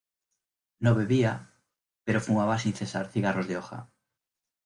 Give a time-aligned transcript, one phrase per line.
[0.79, 1.33] No bebía,
[2.05, 3.91] pero fumaba sin cesar cigarros de hoja.